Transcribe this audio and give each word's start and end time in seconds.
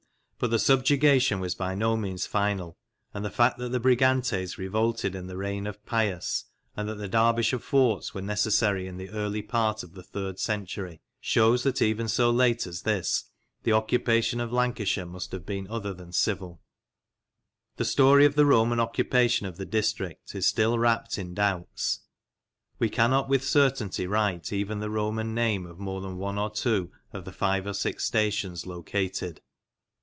But 0.39 0.49
the 0.49 0.57
subjugation 0.57 1.39
was 1.39 1.53
by 1.53 1.75
no 1.75 1.95
means 1.95 2.25
final, 2.25 2.75
and 3.13 3.23
the 3.23 3.29
fact 3.29 3.59
THE 3.59 3.65
ROMANS 3.65 3.75
IN 3.75 3.81
LANCASHIRE 3.83 4.07
33 4.07 4.11
that 4.11 4.19
the 4.23 4.39
Brigantes 4.39 4.57
revolted 4.57 5.13
in 5.15 5.27
the 5.27 5.37
reign 5.37 5.67
of 5.67 5.85
Pius, 5.85 6.45
and 6.75 6.89
that 6.89 6.95
the 6.95 7.07
Derbyshire 7.07 7.59
forts 7.59 8.15
were 8.15 8.23
necessary 8.23 8.87
in 8.87 8.97
the 8.97 9.11
early 9.11 9.43
part 9.43 9.83
of 9.83 9.93
the 9.93 10.01
third 10.01 10.39
century, 10.39 10.99
shews 11.19 11.61
that 11.61 11.79
even 11.83 12.07
so 12.07 12.31
late 12.31 12.65
as 12.65 12.81
this 12.81 13.25
the 13.61 13.73
occupation 13.73 14.39
of 14.39 14.51
Lancashire 14.51 15.05
must 15.05 15.31
have 15.31 15.45
been 15.45 15.67
other 15.67 15.93
than 15.93 16.11
civil. 16.11 16.59
The 17.75 17.85
story 17.85 18.25
of 18.25 18.33
the 18.33 18.47
Roman 18.47 18.79
occupation 18.79 19.45
of 19.45 19.57
the 19.57 19.65
district 19.67 20.33
is 20.33 20.47
still 20.47 20.79
wrapped 20.79 21.19
in 21.19 21.35
doubts. 21.35 21.99
We 22.79 22.89
cannot 22.89 23.29
with 23.29 23.43
certainty 23.43 24.07
write 24.07 24.51
even 24.51 24.79
the 24.79 24.89
Roman 24.89 25.35
name 25.35 25.67
of 25.67 25.77
more 25.77 26.01
than 26.01 26.17
one 26.17 26.39
or 26.39 26.49
two 26.49 26.91
of 27.13 27.25
the 27.25 27.31
five 27.31 27.67
or 27.67 27.73
six 27.75 28.05
stations 28.05 28.65
located. 28.65 29.39